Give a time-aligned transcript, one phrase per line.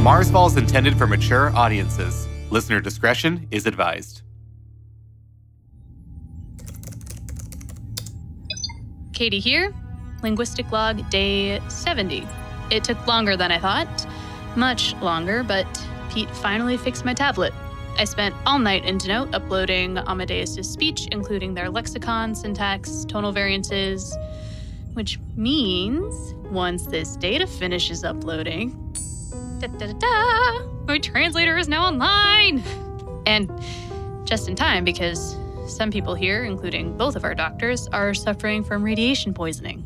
[0.00, 2.26] Marsfall is intended for mature audiences.
[2.48, 4.22] Listener discretion is advised.
[9.12, 9.74] Katie here.
[10.22, 12.26] Linguistic log day 70.
[12.70, 14.06] It took longer than I thought.
[14.56, 15.66] Much longer, but
[16.10, 17.52] Pete finally fixed my tablet.
[17.98, 24.16] I spent all night in Denote uploading Amadeus' speech, including their lexicon, syntax, tonal variances,
[24.94, 28.89] which means once this data finishes uploading,
[29.60, 32.62] da, da, da, da, my translator is now online!
[33.26, 33.50] And
[34.24, 38.82] just in time because some people here, including both of our doctors, are suffering from
[38.82, 39.84] radiation poisoning.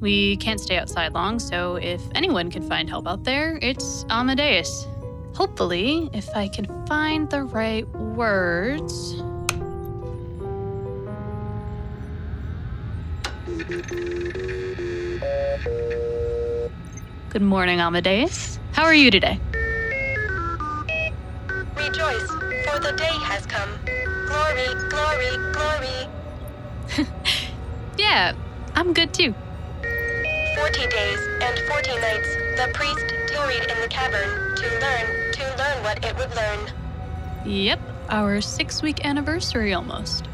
[0.00, 4.86] We can't stay outside long, so if anyone can find help out there, it's Amadeus.
[5.34, 9.22] Hopefully, if I can find the right words.
[17.30, 18.58] Good morning, Amadeus.
[18.72, 19.40] How are you today?
[21.76, 22.28] Rejoice,
[22.64, 23.68] for the day has come.
[24.26, 27.08] Glory, glory, glory.
[27.98, 28.32] Yeah,
[28.74, 29.34] I'm good too.
[30.54, 35.82] Forty days and forty nights the priest tarried in the cavern to learn, to learn
[35.82, 36.60] what it would learn.
[37.44, 40.28] Yep, our six week anniversary almost.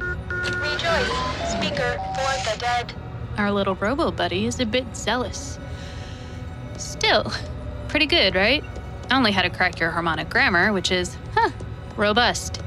[0.00, 1.16] Rejoice,
[1.48, 2.94] speaker for the dead.
[3.38, 5.58] Our little robo buddy is a bit zealous.
[7.04, 7.30] Still,
[7.88, 8.64] pretty good, right?
[9.10, 11.50] I only had to correct your harmonic grammar, which is, huh,
[11.96, 12.62] robust.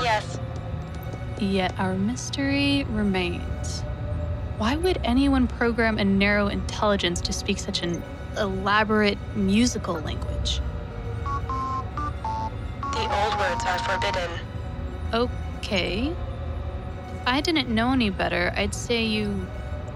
[0.00, 0.38] Yes,
[1.40, 3.80] Yet our mystery remains.
[4.56, 8.02] Why would anyone program a narrow intelligence to speak such an
[8.38, 10.60] elaborate musical language?
[12.92, 14.30] the old words are forbidden.
[15.12, 16.08] Okay.
[16.08, 19.48] If I didn't know any better, I'd say you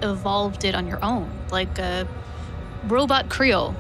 [0.02, 2.08] evolved it on your own, like a
[2.84, 3.74] robot Creole.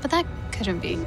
[0.00, 0.98] But that couldn't be.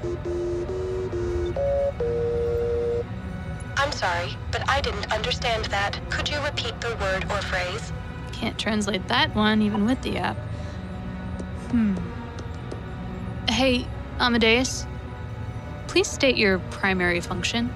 [3.78, 6.00] I'm sorry, but I didn't understand that.
[6.09, 7.94] Could you repeat the word or phrase?
[8.34, 10.38] Can't translate that one even with the app.
[11.72, 11.96] Hmm.
[13.50, 13.88] Hey,
[14.20, 14.86] Amadeus.
[15.88, 17.72] Please state your primary function.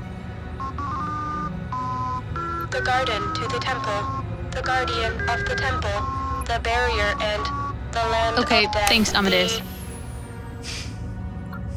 [2.70, 7.63] The garden to the temple, the guardian of the temple, the barrier and
[7.96, 9.60] Okay, thanks, Amadeus.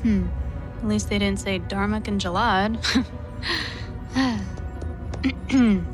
[0.02, 0.26] Hmm.
[0.78, 2.78] At least they didn't say Darmok and Jalad.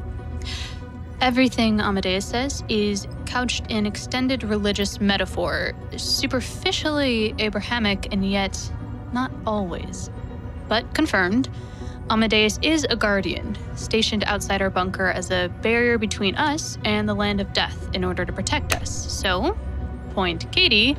[1.20, 8.72] Everything Amadeus says is couched in extended religious metaphor, superficially Abrahamic and yet
[9.12, 10.10] not always.
[10.68, 11.48] But confirmed,
[12.10, 17.14] Amadeus is a guardian, stationed outside our bunker as a barrier between us and the
[17.14, 18.90] land of death in order to protect us.
[18.90, 19.56] So,
[20.12, 20.96] point Katie,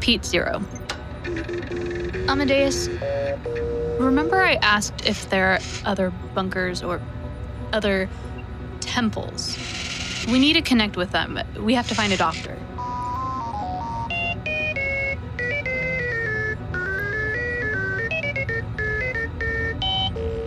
[0.00, 0.62] Pete Zero.
[2.28, 2.88] Amadeus,
[3.98, 7.00] remember I asked if there are other bunkers or
[7.72, 8.08] other
[8.80, 9.56] temples?
[10.26, 11.38] We need to connect with them.
[11.58, 12.56] We have to find a doctor.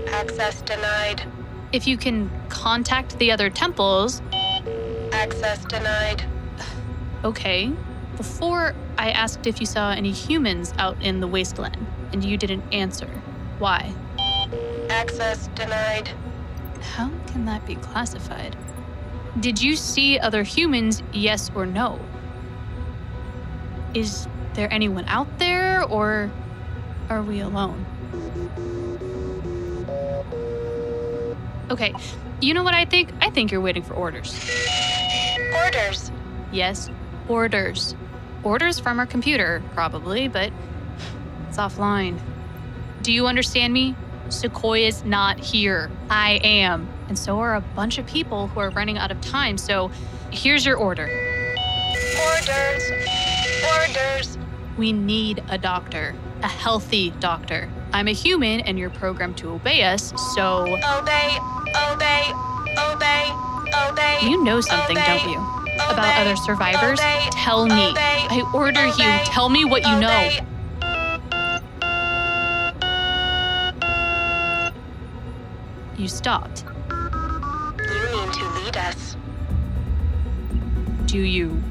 [0.09, 1.23] Access denied.
[1.71, 4.21] If you can contact the other temples.
[5.11, 6.23] Access denied.
[7.23, 7.71] Okay,
[8.17, 12.63] before, I asked if you saw any humans out in the wasteland, and you didn't
[12.73, 13.07] answer.
[13.59, 13.93] Why?
[14.89, 16.09] Access denied.
[16.81, 18.55] How can that be classified?
[19.39, 21.99] Did you see other humans, yes or no?
[23.93, 26.31] Is there anyone out there, or
[27.09, 27.85] are we alone?
[31.69, 31.93] Okay,
[32.41, 33.11] you know what I think?
[33.21, 34.39] I think you're waiting for orders.
[35.63, 36.11] Orders.
[36.51, 36.89] Yes,
[37.27, 37.95] orders.
[38.43, 40.51] Orders from our computer, probably, but
[41.47, 42.19] it's offline.
[43.01, 43.95] Do you understand me?
[44.29, 45.89] Sequoia's not here.
[46.09, 46.87] I am.
[47.07, 49.57] And so are a bunch of people who are running out of time.
[49.57, 49.89] So
[50.31, 51.09] here's your order
[52.25, 52.83] Orders.
[53.79, 54.37] Orders.
[54.77, 56.13] we need a doctor,
[56.43, 57.69] a healthy doctor.
[57.93, 61.37] I'm a human and you're programmed to obey us, so Obey.
[61.89, 62.31] Obey.
[62.77, 63.31] Obey.
[63.87, 64.19] Obey.
[64.23, 65.19] you know something, Obey.
[65.19, 65.66] don't you?
[65.89, 66.99] About other survivors?
[67.31, 67.93] Tell me.
[67.95, 69.25] I order you.
[69.25, 70.29] Tell me what you know.
[75.97, 76.63] You stopped.
[76.89, 79.17] You mean to lead us.
[81.05, 81.61] Do you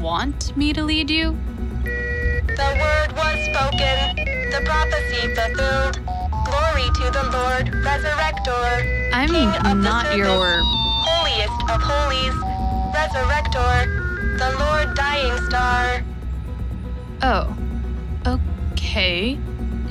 [0.00, 1.36] want me to lead you?
[1.84, 4.16] The word was spoken,
[4.50, 6.00] the prophecy fulfilled.
[6.46, 10.60] Glory to the Lord, Resurrector, I'm King not your.
[10.62, 12.34] holiest of holies,
[12.98, 16.02] Resurrector, the Lord Dying Star.
[17.22, 17.56] Oh.
[18.26, 19.38] Okay.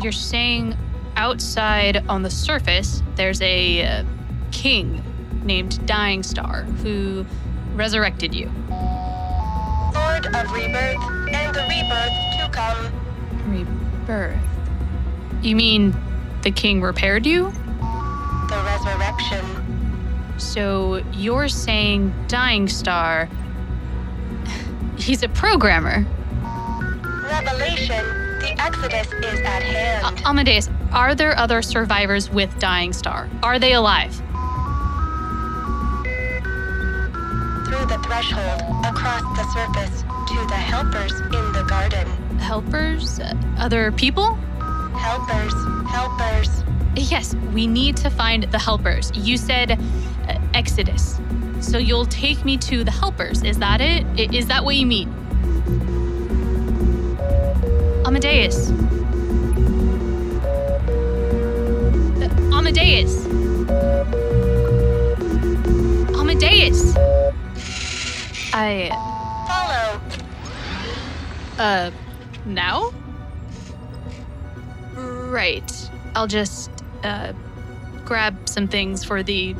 [0.01, 0.75] You're saying
[1.15, 4.03] outside on the surface, there's a uh,
[4.51, 5.01] king
[5.45, 7.25] named Dying Star who
[7.75, 8.51] resurrected you.
[8.69, 11.01] Lord of rebirth
[11.31, 12.91] and the rebirth to come.
[13.49, 14.37] Rebirth.
[15.41, 15.95] You mean
[16.41, 17.53] the king repaired you?
[20.37, 23.29] So you're saying Dying Star.
[24.97, 26.05] He's a programmer.
[27.23, 28.05] Revelation.
[28.39, 30.21] The Exodus is at hand.
[30.25, 33.29] Amadeus, are there other survivors with Dying Star?
[33.43, 34.13] Are they alive?
[37.65, 42.07] Through the threshold, across the surface, to the helpers in the garden.
[42.37, 43.19] Helpers?
[43.19, 44.35] Uh, Other people?
[44.95, 45.53] Helpers,
[45.89, 46.63] helpers.
[46.95, 49.11] Yes, we need to find the helpers.
[49.15, 49.75] You said uh,
[50.57, 51.19] Exodus.
[51.61, 53.43] So you'll take me to the helpers.
[53.43, 54.33] Is that it?
[54.33, 55.07] Is that what you mean?
[58.07, 58.71] Amadeus.
[62.51, 63.25] Amadeus.
[66.17, 66.95] Amadeus.
[68.51, 68.89] I.
[69.47, 70.01] Follow.
[71.59, 71.91] Uh,
[72.47, 72.91] now?
[74.95, 75.89] Right.
[76.15, 76.71] I'll just,
[77.03, 77.33] uh,
[78.05, 79.55] grab some things for the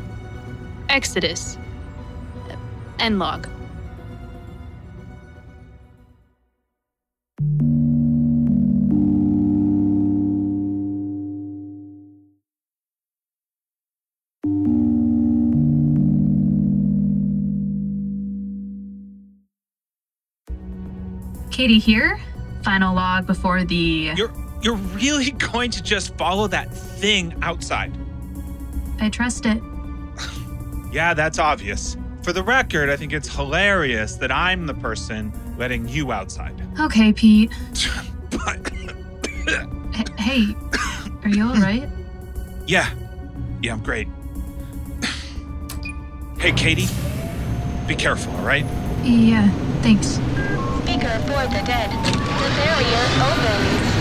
[0.88, 1.58] Exodus.
[2.98, 3.48] End log.
[21.50, 22.20] Katie here.
[22.62, 24.12] Final log before the.
[24.16, 24.32] You're
[24.62, 27.92] you're really going to just follow that thing outside.
[29.00, 29.60] I trust it.
[30.92, 31.96] Yeah, that's obvious.
[32.22, 36.54] For the record, I think it's hilarious that I'm the person letting you outside.
[36.80, 37.50] Okay, Pete.
[38.30, 38.72] but
[39.48, 40.54] H- hey,
[41.22, 41.88] are you alright?
[42.66, 42.90] yeah.
[43.62, 44.06] Yeah, I'm great.
[46.38, 46.86] hey, Katie.
[47.88, 48.64] Be careful, all right?
[49.02, 49.48] Yeah,
[49.82, 50.06] thanks.
[50.84, 51.90] Speaker for the dead.
[51.90, 53.97] The barrier opens.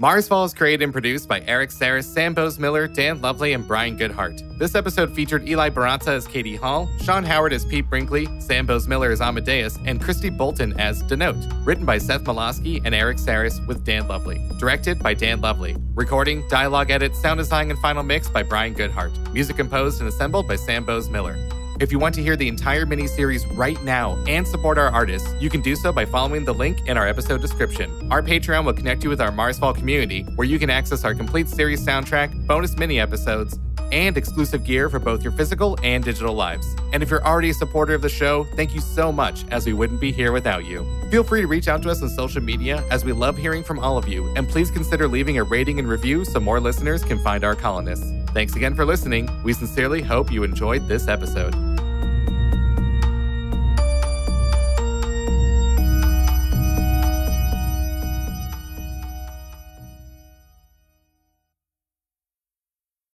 [0.00, 3.98] Marsfall is created and produced by Erik Saras, Sam Boase Miller, Dan Lovley, and Brian
[3.98, 4.56] Goodheart.
[4.56, 8.86] This episode featured Eli Barraza as Katie Hall, Sean Howard as Pete Brinkley, Sam Boase
[8.86, 11.44] Miller as Amadeus, and Kristi Boulton as Denote.
[11.64, 14.40] Written by Seth Mlawski and Erik Saras with Dan Lovley.
[14.60, 15.76] Directed by Dan Lovley.
[15.96, 19.32] Recording, dialogue edit, sound design, and final mix by Brian Goodheart.
[19.32, 21.36] Music composed and assembled by Sam Boase Miller.
[21.80, 25.48] If you want to hear the entire miniseries right now and support our artists, you
[25.48, 28.10] can do so by following the link in our episode description.
[28.10, 31.48] Our Patreon will connect you with our Marsfall community, where you can access our complete
[31.48, 33.60] series soundtrack, bonus mini episodes,
[33.92, 36.66] and exclusive gear for both your physical and digital lives.
[36.92, 39.72] And if you're already a supporter of the show, thank you so much, as we
[39.72, 40.84] wouldn't be here without you.
[41.12, 43.78] Feel free to reach out to us on social media, as we love hearing from
[43.78, 47.22] all of you, and please consider leaving a rating and review so more listeners can
[47.22, 48.12] find our colonists.
[48.32, 49.30] Thanks again for listening.
[49.44, 51.67] We sincerely hope you enjoyed this episode.